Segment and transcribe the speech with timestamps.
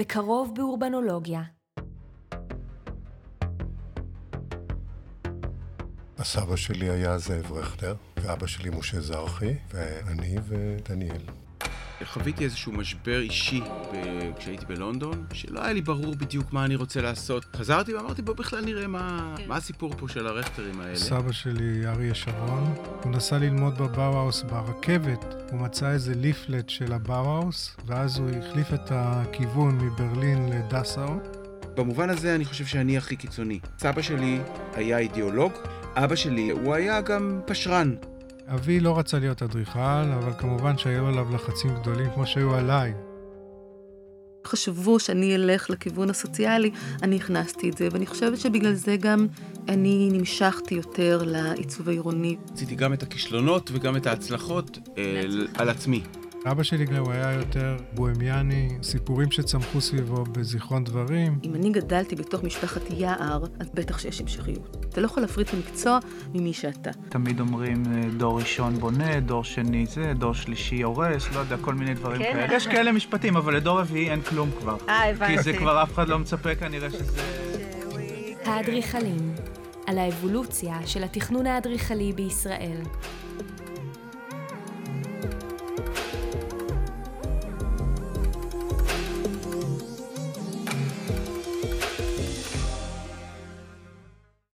[0.00, 1.42] בקרוב באורבנולוגיה.
[6.18, 11.22] הסבא שלי היה זאב רכטר, ואבא שלי משה זרחי, ואני ודניאל.
[12.04, 13.96] חוויתי איזשהו משבר אישי ב...
[14.38, 17.44] כשהייתי בלונדון, שלא היה לי ברור בדיוק מה אני רוצה לעשות.
[17.56, 20.96] חזרתי ואמרתי, בוא בכלל נראה מה, מה הסיפור פה של הרכטרים האלה.
[20.96, 22.74] סבא שלי, אריה שרון,
[23.04, 28.92] הוא נסע ללמוד בבאוהאוס ברכבת, הוא מצא איזה ליפלט של הבאוהאוס, ואז הוא החליף את
[28.94, 31.14] הכיוון מברלין לדסאו.
[31.74, 33.60] במובן הזה אני חושב שאני הכי קיצוני.
[33.78, 34.40] סבא שלי
[34.74, 35.52] היה אידיאולוג,
[35.96, 37.94] אבא שלי הוא היה גם פשרן.
[38.54, 39.78] אבי לא רצה להיות אדריכל,
[40.18, 42.92] אבל כמובן שהיו עליו לחצים גדולים כמו שהיו עליי.
[44.46, 46.70] חשבו שאני אלך לכיוון הסוציאלי,
[47.02, 49.26] אני הכנסתי את זה, ואני חושבת שבגלל זה גם
[49.68, 52.36] אני נמשכתי יותר לעיצוב העירוני.
[52.52, 55.22] רציתי גם את הכישלונות וגם את ההצלחות אה,
[55.54, 56.02] על עצמי.
[56.46, 61.38] אבא שלי גם הוא היה יותר בוהמיאני, סיפורים שצמחו סביבו בזיכרון דברים.
[61.44, 64.86] אם אני גדלתי בתוך משפחת יער, אז בטח שיש המשכיות.
[64.88, 65.98] אתה לא יכול להפריד את המקצוע
[66.34, 66.90] ממי שאתה.
[67.08, 67.82] תמיד אומרים
[68.16, 72.32] דור ראשון בונה, דור שני זה, דור שלישי הורס, לא יודע, כל מיני דברים כן.
[72.32, 72.54] כאלה.
[72.54, 74.76] יש כאלה משפטים, אבל לדור רביעי אין כלום כבר.
[74.88, 75.36] אה, הבנתי.
[75.36, 77.22] כי זה כבר אף אחד לא מצפה כנראה שזה...
[78.44, 79.34] האדריכלים,
[79.86, 82.82] על האבולוציה של התכנון האדריכלי בישראל.